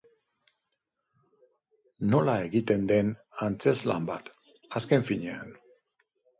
[2.15, 3.13] Nola egiten den
[3.51, 4.35] antzezlan bat,
[4.83, 5.57] azken finean.